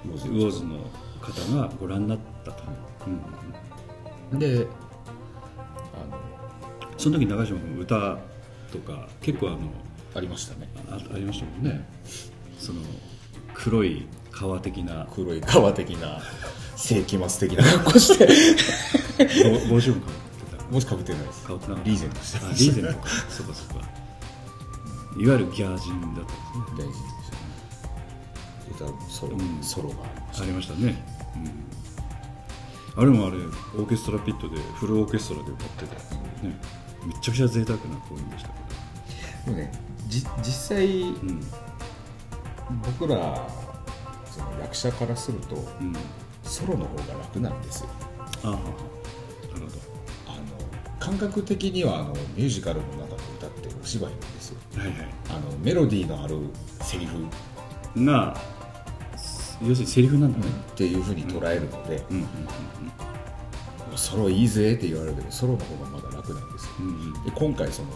[0.04, 0.76] ウォーズの
[1.20, 2.62] 方がご覧になったと、
[4.32, 4.66] うん、で
[6.98, 8.18] その時長嶋君歌
[8.70, 9.70] とか結構あのあの
[10.14, 10.68] ありましたね。
[10.90, 11.88] あありましたもんね。
[12.58, 12.80] その
[13.54, 15.06] 黒い革的な。
[15.14, 16.20] 黒い革的な
[16.76, 18.26] 世紀末的な格好して。
[19.68, 21.46] 帽帽子もかぶってたもしかぶってないです。
[21.46, 21.90] かぶってなかった。
[21.90, 23.08] リーゼントしてあリーゼントか。
[23.30, 23.88] そうかそうか。
[25.18, 26.24] いわゆるギャージンだっ
[26.66, 26.87] たんですね
[28.78, 29.62] た歌ソロ,、うん。
[29.62, 29.96] ソロが
[30.40, 31.02] ありましたね、
[32.96, 35.94] うん、あれもあれオーケストラピットでフルオーケストラで歌ってた
[36.46, 36.60] ね。
[37.04, 38.54] めちゃくちゃ贅沢な公演でしたけ
[39.44, 39.72] たでもね
[40.08, 40.44] じ実
[40.76, 41.40] 際どうん。
[42.98, 43.48] 僕ら
[44.30, 45.94] その役者からするとうん。
[46.42, 47.90] ソロの方が楽なんですよ。
[48.42, 48.78] ああなるほど。
[50.26, 54.58] あ感覚的にはあのミュージカルの中で歌ってるお芝居なんですよ。
[54.76, 54.92] はいは
[55.30, 56.38] あのメロディーのある
[56.80, 57.26] セリフ。
[57.96, 58.36] いが
[59.62, 62.26] 要するにセリフなんだね、っていうふうに捉えるので、うんうん
[63.96, 66.70] ソロいいぜって言われるけどソロの方がまだ楽なんですよ。
[66.80, 67.88] うんうんで今回その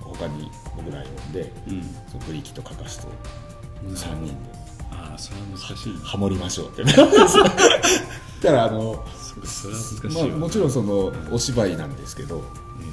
[0.00, 1.72] 他に僕ら呼んで、うん。
[1.74, 3.08] うんそのブリキとカカシと
[3.84, 3.92] うん。
[3.92, 4.34] 3人で。
[4.92, 7.44] ああそれは難しいハモりましょうってなるんですよ。
[7.44, 9.04] だからあの
[10.14, 12.44] まあ、わ、もちろんそのお芝居なんですけど、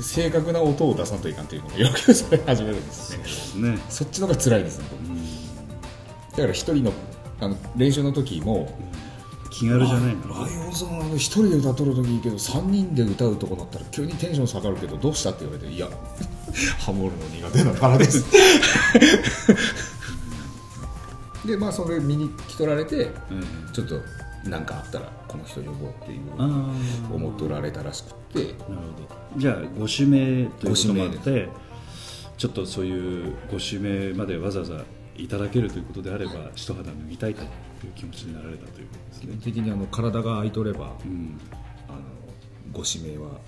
[0.02, 3.76] 正確な音を出さんといかんというのがよくそれ始めるんですよね。
[3.76, 3.80] ね。
[3.90, 4.86] そっちの方が辛いですね。
[4.92, 5.18] うん。
[6.32, 6.94] だから一人の
[7.42, 8.78] あの練習の時も
[9.52, 10.36] 気軽じゃないの？
[10.36, 15.88] ああいうそのあの一人で歌っとる時いいけど3人で歌うとこだったら急にテンション下がるけどどうしたって言われていや
[16.80, 18.26] ハモるの苦手だからです。
[21.46, 23.72] でまあそれ見に来とられてうん。
[23.74, 24.02] ちょっと
[24.46, 26.22] 何かあったらこの人呼ぼうっていう
[27.14, 28.40] 思っておられたらしくって。
[28.44, 29.08] なるほど。
[29.38, 31.50] じゃあご指名ということもあっごて
[32.38, 34.84] ちょっとそういうご指名までわざわざ
[35.24, 37.48] いただけるということであれば一肌脱ぎたいという
[37.96, 39.38] 気持ちになられたということですね。
[39.40, 41.40] 基本的にあの体が空いとればうん。
[41.88, 42.00] あの
[42.72, 43.40] ご指名は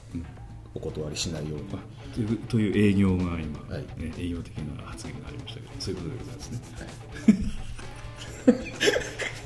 [0.73, 1.65] お断りしないように。
[1.73, 1.77] あ
[2.49, 3.81] という営業が今、はい。
[4.01, 6.59] ね営業的な発言がありましたけどそういうことでございますね。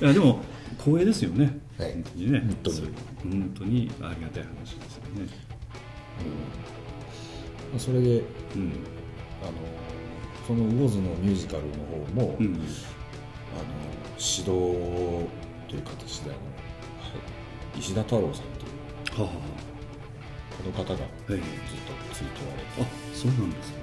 [0.01, 0.05] い。
[0.05, 0.41] やでも
[0.77, 1.93] 光栄ですよね、はい。
[1.93, 2.39] 本当にね。
[2.39, 3.15] 本当に。
[3.29, 5.27] 本当にありがたい話ですよね
[7.71, 8.19] まあそれで
[8.55, 8.71] うん
[9.41, 9.51] あの
[10.45, 12.45] その魚津のミュージカルの方も、うん。
[12.45, 12.61] あの
[14.17, 16.45] 指導という形であの、は
[17.75, 18.69] い石田太郎さんとい
[19.17, 21.41] うはあはこの方がずっあとはい
[22.13, 23.79] ついておられて、あそうなんですか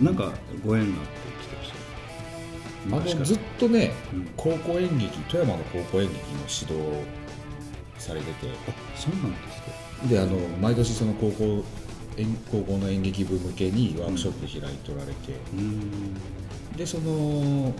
[0.00, 0.32] なんか
[0.64, 4.28] ご縁があって来てらっしゃるあのずっとね、うん。
[4.36, 7.04] 高校演劇富山の高校演劇の指導
[7.98, 8.48] されてて。
[8.68, 9.68] あそうなんですか。
[10.08, 11.64] であの毎年その高校演
[12.50, 16.14] 高校の演劇部向けにワークショップ開いておられて、うーん。
[16.76, 17.72] でその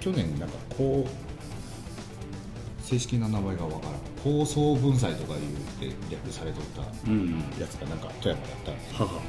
[0.00, 3.94] 去年なんかこう正式な名前がわからん。
[4.22, 5.40] 高層文祭とかいう
[5.80, 7.42] で略されとったうん。
[7.58, 9.20] やつがなんか富山だったんですはは。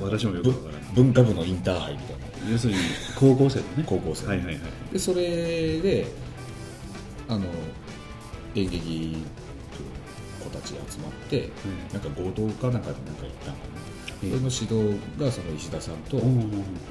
[0.00, 2.50] 私もよくわからないぶ文化部のインターハイみたいな。
[2.50, 2.78] 要するに
[3.18, 3.84] 高校生のね。
[3.86, 4.26] 高校生。
[4.26, 4.58] はいはいはい。
[4.92, 6.06] でそれで
[7.28, 7.44] あの
[8.54, 9.24] 演劇
[10.40, 11.50] 子たちが集まって、ん。
[11.92, 13.80] なんか合同かなんかでなんか行ったのかな、
[14.18, 16.20] それの指導がその石田さんと、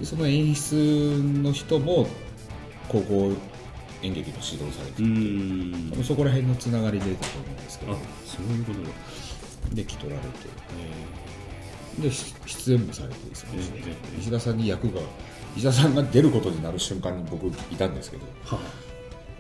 [0.04, 2.08] その演出の人も
[2.88, 3.34] 高校
[4.02, 5.92] 演劇の指導されてて、ーん。
[5.92, 8.90] 多分そこら辺のつながりでだと思うんですけどあそういうことだ。
[9.74, 10.50] で来取られて。
[12.02, 15.02] でし出演もされてですね、ええええ石田さんに役が
[15.58, 18.89] 石田さんが出ることになる瞬間に僕いたんですけどはあ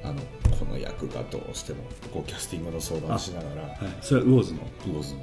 [0.07, 0.21] の
[0.57, 1.83] この役がどうしても
[2.13, 3.97] こうキャスティングの相談をしながらあはい。
[4.01, 4.59] それは魚津の？
[4.85, 5.21] 魚津の。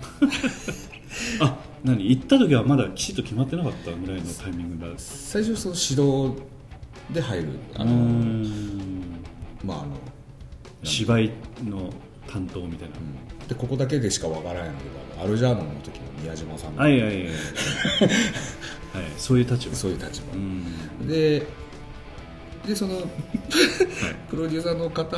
[1.46, 2.10] あ何？
[2.10, 4.92] 行った時はまだきちっと決まってなかったぐらいのタイミングだ。
[4.96, 6.42] 最初その指導
[7.10, 7.48] で入る。
[7.74, 9.24] あのうーん。
[9.64, 9.96] まああの
[10.82, 11.32] 芝居
[11.64, 11.90] の
[12.28, 12.96] 担当みたいな、
[13.48, 17.32] でここだけでしかわからないんだけどアルジャーノンの時の宮島さんの、はいはいはいはい、はい、
[19.16, 19.74] そういう立場。
[19.74, 21.08] そういう立場、うん。
[21.08, 21.46] で
[22.66, 23.00] でその
[24.29, 25.16] プロデューサーの方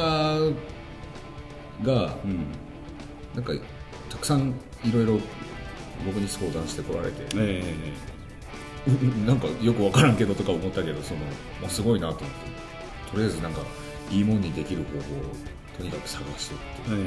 [1.82, 2.46] がうん。
[3.34, 3.52] なんか
[4.10, 4.52] たくさん
[4.84, 5.20] いろいろ
[6.04, 7.62] 僕に相談してこられて、え
[8.86, 11.20] うん なんかよくわからんけどとか思ったけどその、
[11.60, 12.58] まあ、すごいなと思って。
[13.12, 13.60] とりあえずなんか
[14.10, 15.02] いいもんにできる方法を
[15.78, 17.06] とにかく探してって、え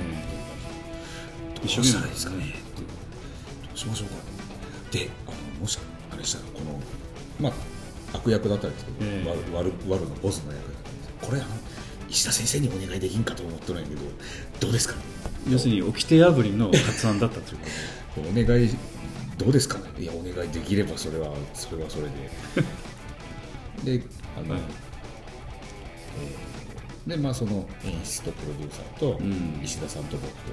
[1.56, 1.60] え。
[1.60, 2.46] どうしたらいいですかね。
[2.46, 2.88] ってど
[3.74, 4.22] うしましょうかね。
[4.92, 5.80] であのもし
[6.12, 6.80] あれしたらこの
[7.40, 7.54] まあ
[8.14, 9.30] 悪役だったんですけど、ええ。
[9.30, 11.50] 悪悪悪のボスの役だったんですこれあの
[12.10, 14.02] 石田先生にお願いできんかと思ってないけど
[14.60, 14.96] どうですか？
[14.96, 15.02] ね
[15.50, 17.60] 要するに掟破りの発案だったという
[18.16, 18.70] こお願い
[19.38, 19.78] どうですか？
[19.80, 22.12] ねいやお願いできればそれはそれはそれで。
[24.00, 24.04] で
[24.38, 24.62] あの、はい。
[26.22, 26.52] えー
[27.08, 29.60] でまあその演出とプロデューサーとうん。
[29.64, 30.52] 石田さんと僕と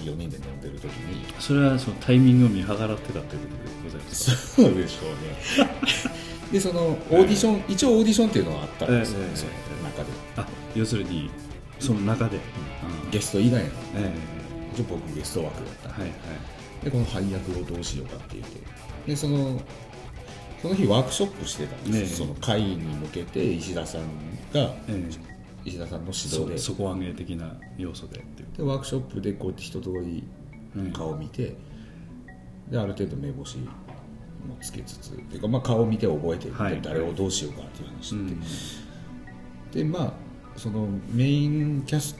[0.00, 3.38] 4人で飲んでる時に、とそれはそのタイミングを見計らってたということで
[3.84, 4.30] ございます。
[4.30, 6.12] かそうでしょうね
[6.52, 10.10] でそのオーディション、一応オーディションっていうのはあったんですよ、ええその中で。
[10.36, 11.30] あ要するに
[11.80, 12.38] その中で、
[13.10, 14.12] ゲスト以外のえ
[14.74, 16.16] 一応僕ゲスト枠だったんで,、えはいは
[16.82, 16.84] い。
[16.84, 18.60] でこの配役をどうしようかって言って
[19.06, 19.60] でその
[20.60, 24.02] その日ワークショップしてたんです、ねえその会に向けて石田さん
[24.52, 25.04] がえ
[25.64, 26.58] 石田さんの指え導で。
[26.58, 28.22] そ底上げ的な要素で
[28.56, 30.22] でワークショップでこうやって一通り
[30.92, 31.56] 顔を見て、
[32.70, 33.58] である程度目星
[34.46, 36.74] もつけつつっていうか、まあ、顔を見て覚えて、はい。
[36.76, 38.34] で誰をどうしようかっていう話うになっ
[39.72, 39.90] て、ん。
[39.92, 40.12] でまあ
[40.56, 42.16] そのメインキャス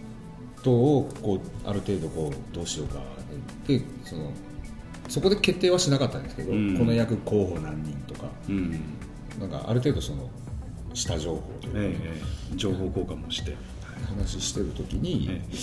[0.63, 3.01] トをこうある程度こうどうしようか
[3.67, 4.33] でその
[5.09, 6.79] そこで決定はしなかったんですけど、うん。
[6.79, 8.29] この役候補何人とか。
[8.49, 8.81] うん。
[9.41, 10.31] なんかある程度その
[10.95, 12.23] 下情報というか、えええ
[12.55, 12.57] え。
[12.57, 13.57] 情報交換もして、
[14.07, 15.59] 話してる時に、えで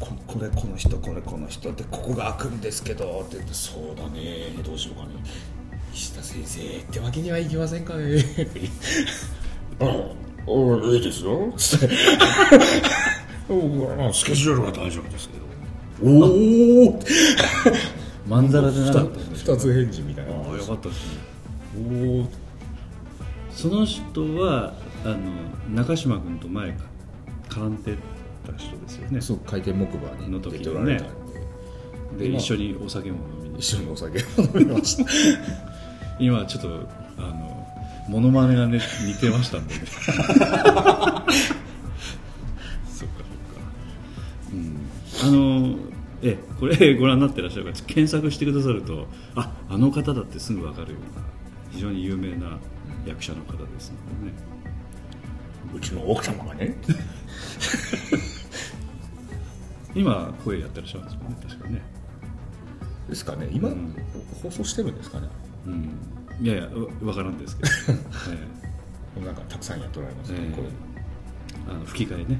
[0.00, 5.10] ここれこの人これこの人でここが開くんですけどって言ってそうだねどうしようかね。
[5.92, 8.16] 石田先生ってわけにはいきませんかね。
[8.16, 8.48] って
[9.80, 9.88] ああ
[10.86, 11.52] いいですよ。
[11.56, 11.88] つって
[13.48, 15.44] おスケジュールは大丈夫ですけど。
[16.02, 17.00] おお
[18.26, 20.32] まんざらでなかったんです二つ返事みたいな。
[20.32, 21.20] ああよかったですね。
[21.76, 22.28] おお
[23.50, 25.18] その人はあの
[25.72, 26.76] 中島君と前
[27.48, 27.76] 絡ん
[28.46, 31.12] でた人ですよねそう回転木馬にの時出ておられたんで。
[31.12, 31.24] まあ
[32.18, 33.58] で一緒にお酒も飲みに。
[33.58, 35.04] 一緒にお酒を飲みました。
[36.18, 37.66] 今ちょっとあの
[38.08, 39.80] モノマネがね似てましたんでね。
[39.86, 40.14] そっかそ
[43.04, 43.14] っか。
[44.52, 44.76] うん。
[45.22, 45.76] あの
[46.22, 47.70] えこれご覧になってらっしゃるか。
[47.70, 51.24] ら検索してくださるとああの方だってすぐ分かるような
[51.72, 52.58] 非常に有名な
[53.06, 54.36] 役者の方ですのでね。
[55.74, 56.76] うちの奥様がね
[59.94, 61.82] 今声やってらっしゃるんですもんね確かね。
[63.08, 63.48] ですかね。
[63.52, 63.94] 今、うん。
[64.42, 65.28] 放送してるんですかね。
[65.66, 65.98] うん。
[66.40, 67.70] いやいやわ分からんですけど、
[69.22, 70.56] えなんかたくさんやっておられますね、ええ。
[70.56, 70.68] これ
[71.72, 72.38] あの吹き替えね、うん。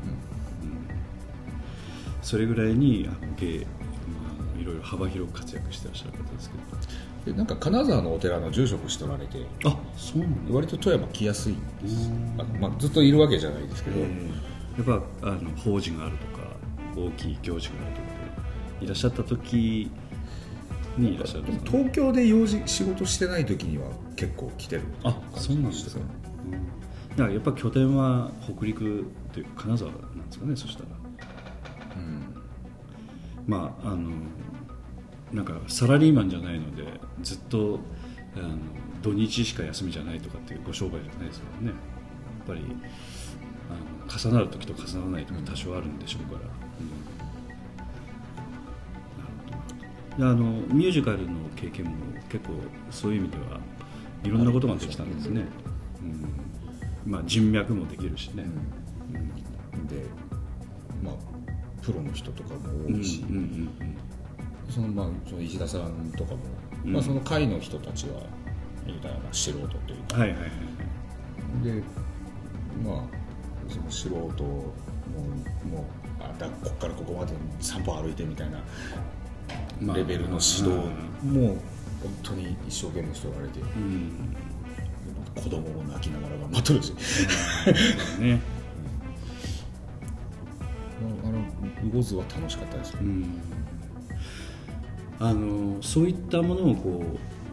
[2.22, 3.64] それぐらいにあの芸、ま
[4.56, 9.38] あ、いろいろ幅広く活躍してらっしゃる方ですけでなんか金沢のお寺の住職しておられて。
[9.62, 10.54] どあそうなんだ。
[10.54, 12.10] 割と富山来やすいんです。
[12.36, 14.06] あの、まあ、ずっといるわけじゃないですけど、や
[14.82, 16.33] っぱあの法事があるとか
[16.96, 18.08] 大きい行事があるとか
[18.80, 19.90] でいらっしゃった時
[20.96, 26.52] にいらっしゃるね、東京で用事仕事してない時には結構来てるあそうなんですか、うん、
[27.10, 30.88] だからやっぱ拠点は北陸というか金沢なんですかねそしたら。
[31.96, 32.34] うん。
[33.46, 34.10] まああの
[35.32, 36.84] なんかサラリーマンじゃないので
[37.22, 37.80] ずっと
[38.36, 38.56] あの
[39.02, 41.68] 土日しか休みじゃないとかっていうご商売じゃないですからね。
[41.68, 41.72] や
[42.44, 42.60] っぱり
[43.70, 46.48] あの重なる時と重ならない時多少あるんでしょうから、
[50.16, 51.92] あのミュージカルの経験も
[52.28, 52.54] 結構
[52.90, 53.60] そういう意味では
[54.22, 55.44] いろんなことができたんですね、
[57.04, 57.12] うん。
[57.12, 58.44] まあ、人脈もできるしね、
[59.88, 60.06] で
[61.02, 61.14] まあ
[61.82, 63.68] プロの人とかもうん多いし、うんうん
[64.70, 66.38] そのまあその石田さんとかも、
[66.84, 66.92] うん。
[66.92, 68.22] まあ、その会の人たちは
[68.86, 70.16] 言うたらまあ素人というか。
[70.16, 70.50] うんはいはいはい。
[71.62, 71.82] で
[72.82, 73.02] まあ
[73.68, 78.64] その素人ももうあだここからここまで散歩歩いてみたいなまあ
[79.80, 80.68] レベルの指導
[81.22, 81.56] も
[82.02, 84.36] 本当に一生懸命しておられて、うん
[85.34, 86.92] 子供も泣きながら頑張ってるし。
[88.20, 88.40] ね。
[91.24, 93.40] あの魚津は楽しかったですよ、うん。
[95.18, 97.04] あのそういったものをこ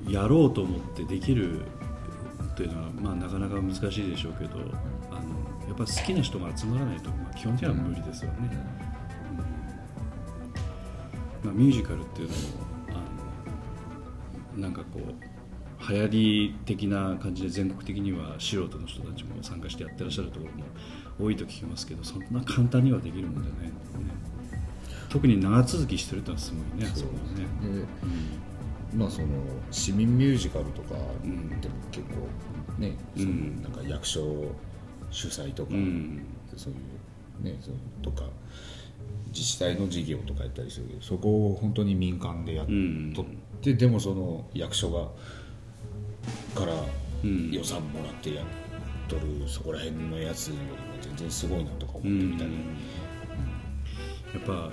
[0.07, 1.61] うやろうと思ってできる
[2.55, 4.59] というのは、まあ、なかなか難しいでしょうけど
[5.09, 8.37] あのやっぱ好きな人が集まらないと、まあ、基本的には無理ですよね、
[8.75, 8.80] うん
[11.43, 12.41] まあ、ミュージカルっていうのも
[12.89, 20.65] あのなんかこう流行り的な感じで全国的には素人の人たちも参加してやってらっしゃるところも
[21.19, 24.21] 多いと聞きますけどそんな簡単にはできるもんじゃないのでね。
[25.09, 26.89] 特に長続きしてるってのはすごいね。
[26.91, 27.79] あそこはね。
[27.79, 27.85] で
[28.95, 29.27] まあその
[29.71, 31.57] 市民ミュージカルとかでんも
[31.91, 32.27] 結構
[32.79, 34.55] ね、そのなんか役所
[35.09, 36.25] 主催とか、うん。
[36.55, 36.75] そうい
[37.41, 38.29] うねそのとか
[39.27, 43.13] 自治体の事業とかやったりするけどそこを本当に民間でやっうん。
[43.15, 43.25] とっ
[43.61, 45.07] て、でもその役所が
[46.59, 46.73] から
[47.23, 47.51] うん。
[47.51, 48.45] 予算もらってやっ
[49.07, 50.67] とるそこら辺のやつよりも
[51.01, 52.51] 全然すごいなとか思ってうんみたり、
[54.33, 54.71] やっぱ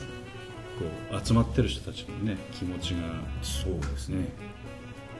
[1.10, 3.00] こう集まってる人たちのね気持ちが
[3.42, 4.18] そうですね。
[4.18, 4.28] ね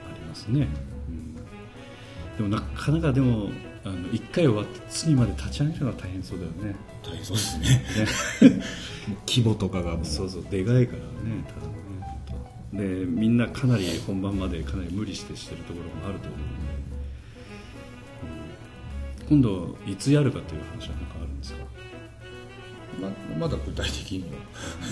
[0.09, 0.67] ありますね、
[1.09, 1.35] うん、
[2.37, 3.49] でもなかなかでも
[3.83, 7.85] あの1回終わって次まで立ち上げるのが大変そうだよね大変そうですね。
[9.27, 10.43] 規模とかがそうそう。
[10.49, 11.43] でかいからね。
[11.47, 16.53] ただねでみんなかなり本番までかなり無理してしてるところもあると思うので、
[19.31, 19.39] うん。
[19.39, 21.59] 今度いつやるかという話は何かあるんですか？
[23.01, 24.23] ままだ具体的に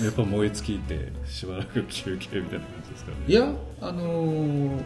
[0.00, 0.04] は。
[0.04, 3.16] やっぱ燃え尽きてしばらく休憩みたいな感じですかね。
[3.28, 4.82] いやあのー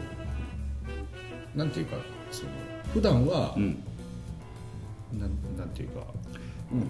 [1.55, 1.97] なんていうか
[2.31, 2.49] その
[2.93, 3.83] 普段は、うん。
[5.13, 6.01] なんなんていうか、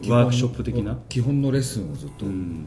[0.09, 0.97] ワークショップ的な？
[1.09, 2.65] 基本のレッスンをずっとうん。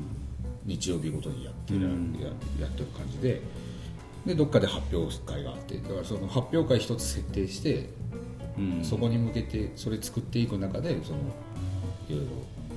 [0.65, 2.19] 日曜日ごとにやってる、うん。
[2.21, 3.41] ややってる感じで
[4.27, 7.91] でどっかで発表会があってだからその発表会一つ設定して、
[8.59, 8.85] うん。
[8.85, 11.19] そこに向けてそれ作っていく中でその
[12.09, 12.27] いろいろ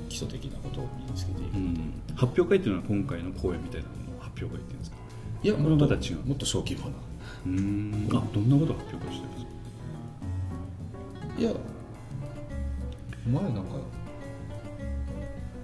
[0.07, 1.93] 基礎的なことを身につけていく、うん。
[2.15, 3.87] 発表会っていうのは今回の公演みたいな
[4.19, 4.97] 発表会っていうんですか？
[5.41, 6.25] いやもっとまた違う。
[6.25, 6.95] もっと小規模な。
[7.45, 8.07] うーん。
[8.15, 9.45] あどんなこと発表してるんです
[11.35, 11.41] か？
[11.41, 11.51] いや
[13.27, 13.61] 前なんか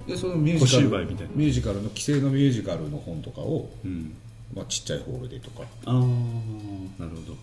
[0.08, 1.34] いやそのミュージカル小芝居みたいな。
[1.36, 4.16] ミュージカルの規制のミュージカルの本とかを、うん。
[4.53, 5.64] まあ、ちっちゃいホールでとか。
[5.86, 7.36] ああなるほど。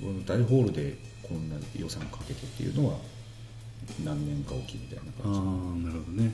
[0.00, 2.96] この大ホールでこんな予算かけてっていうのは
[4.04, 6.32] 何年かおきみたいなああ感じなるほどね、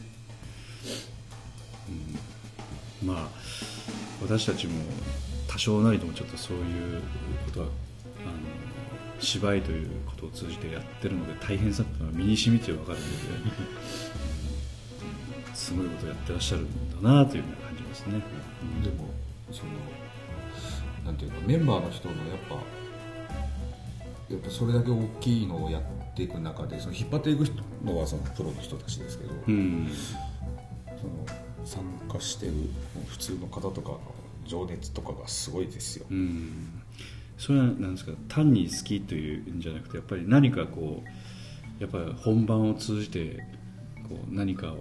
[3.02, 3.28] うん、まあ
[4.22, 4.74] 私たちも
[5.48, 7.02] 多少なりともちょっとそういう
[7.46, 7.68] ことはあ
[8.26, 13.10] の芝居ということを通じてやってるので大変さっていうのは身に染みて分かるので、
[14.28, 14.33] う ん
[15.54, 18.12] すごいことをやってらっしゃるんだなというような感じますね、
[18.82, 19.08] でも
[19.52, 19.70] その
[21.04, 22.56] なんていうかメンバーの人のやっぱ
[24.30, 25.82] やっぱそれだけ大きいのをやっ
[26.14, 27.44] ていく中でその引っ張っていく
[27.84, 29.88] のはそのプロの人たちですけど、うん。
[30.96, 31.26] その
[31.66, 32.52] 参加してる
[33.08, 34.00] 普通の方とかの
[34.46, 36.82] 情熱とかがすごいですよ、うん、
[37.38, 38.12] それはなんですか？
[38.28, 43.38] 単に好きというんじゃなくてやっぱり何かこうやっぱり本番を通じて
[44.08, 44.78] こう何かを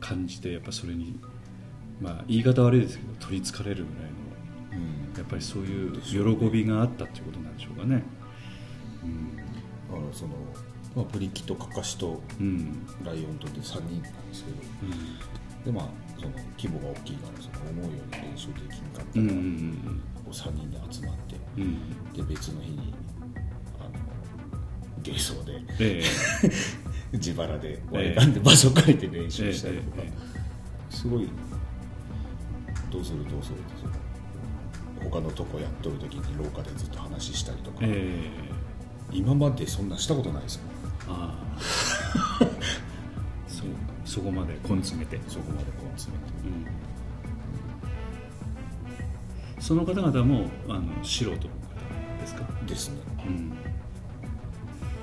[0.00, 1.18] 感じてやっぱそれに
[2.00, 5.18] まあ言い方悪いですけど取りつかれるぐらいのうん。
[5.18, 6.18] やっぱりそういう喜
[6.50, 8.02] びがあったっていうことなんでしょうかね。
[9.90, 10.34] あのその、
[10.94, 12.46] まあ、ブリキとカカシとうん。
[12.46, 14.56] うんライオンとで3人なんですけど
[15.64, 15.88] でまあ
[16.20, 21.62] その規模が大きいからその思うように練習できんかったから、うんうんうんこう3人で集まってうん。
[21.62, 22.94] うんで別の日に
[23.78, 23.90] あの
[25.02, 26.02] 芸装でえ
[27.12, 30.38] 自腹で割り勘で場所借りて練え習したりとか、ええ
[30.90, 31.28] すごい
[32.90, 38.30] どうするどうするってその他のとこやっとる時に廊下でずっと話したりとか、ええ。
[39.12, 40.62] 今までそんなしたことないですよ
[41.08, 41.58] ああ。
[43.48, 43.68] そう
[44.04, 45.18] そこまで根詰めて。
[45.28, 46.32] そこまでこう詰めて。
[49.56, 49.62] うん。
[49.62, 51.48] その方々もあの素人の方
[52.20, 52.96] ですか、ですね。
[53.26, 53.52] うん、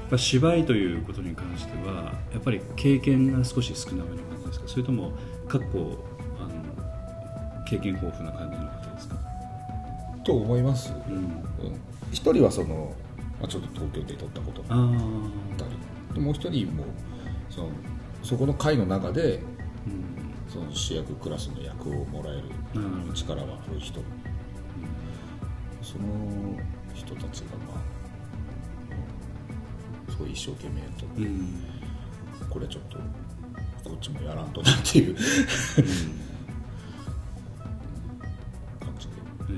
[0.05, 4.67] やっぱ芝居ということに関してはやっぱり経験が少し少なめの感じですか？
[4.67, 5.11] それとも
[5.47, 9.15] 過去あの経験豊富な感じの方ですか、
[10.23, 11.43] と思います、うん、うん
[12.11, 12.93] 一人はその、
[13.41, 14.61] まあ、ちょっと東京で撮ったこと。
[14.61, 14.89] があああっ
[15.57, 15.71] たり
[16.13, 16.83] でもう一人も
[17.49, 17.69] その
[18.21, 19.37] そこの会の中で
[19.87, 20.15] うん。
[20.47, 22.43] その主役クラスの役をもらえる
[23.13, 23.99] 力はある人。
[25.81, 26.03] その
[26.93, 27.94] 人たちがまあ
[30.15, 31.63] すごい一生懸命やって、うん。
[32.49, 32.97] これちょっと
[33.89, 35.15] こっちもやらんとなっていう。
[35.15, 35.23] 感
[38.97, 39.13] じで
[39.49, 39.53] え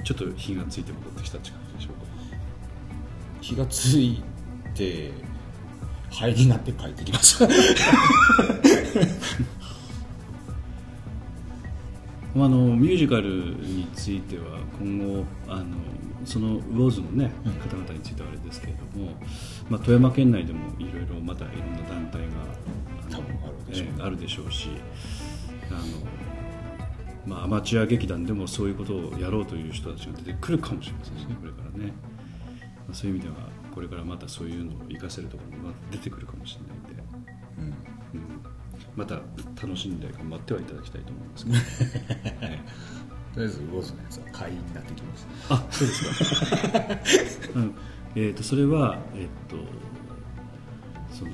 [0.00, 2.02] えちょっと火がついて戻ってきたって感じでしょうか？
[3.40, 4.22] 気がつい
[4.74, 5.10] て
[6.10, 7.48] 灰になって帰ってきました
[12.34, 15.64] まああのミュージカルについては今後あの
[16.28, 19.12] そのウォーズの、ねうん方々についてはあれですけれども、
[19.70, 22.26] まあ、富山県内でもいろいろまたいろんな団体が
[23.00, 23.86] あの多分あるでしょう。
[23.86, 24.68] ねええあるでしょうし
[25.70, 25.80] あの、
[27.26, 31.92] まあ、アマチュア劇団でもそういうことをやろうという人たちが出てくるかもしれませんしねこれからね、
[32.86, 37.02] まあ、そういう意味ではこれからまたそういうのを活かせるところが出てくるかもしれないんで。
[37.58, 37.64] うん。
[37.64, 38.42] うん。
[38.96, 39.14] また
[39.60, 42.60] 楽しんで頑張ってはいただきたいと思いますけど、 はい
[43.38, 47.74] とりあえずウォーズのやつは会員になってきましたあそうですか、 うん。
[48.16, 49.56] えー、とそれは、えっと
[51.16, 51.30] その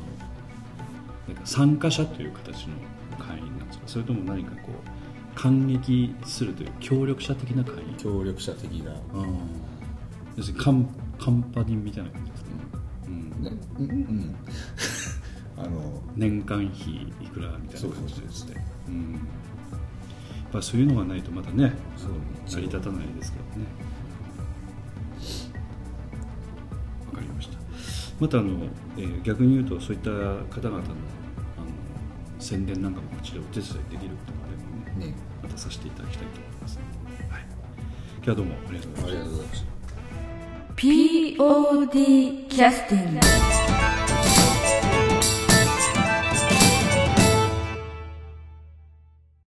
[1.29, 2.75] なんか参加者という形の
[3.19, 3.85] 会員なんですか？
[3.87, 7.95] それとも何かこう感激するという協力者的な会員？
[7.97, 8.93] 協力者的な、
[10.37, 10.87] 要するにカン
[11.19, 12.51] カンパニーみたいな感じですか、
[13.07, 13.31] うん。
[13.43, 13.53] ね。
[13.79, 14.35] うんうん。
[15.57, 18.67] あの年間費いくらみたいな感じそうそうそうですね。
[18.89, 19.19] うん
[20.55, 22.11] ぱそういうのがないとまたねそう。
[22.47, 23.67] 成り立たないですからね。
[27.07, 27.59] わかりました。
[28.21, 28.51] またあの、
[28.97, 30.85] えー逆に言うとそういった方々のあの
[32.39, 35.15] 宣伝なんかもこちらお手伝いできることがあればねね。
[35.43, 36.79] またさせていただきたいと思います。
[36.79, 37.47] ので、はい、
[38.17, 39.09] 今日はどうもありがとうございました。
[39.09, 39.75] ありがとうございました。
[40.77, 44.44] POD キャスティング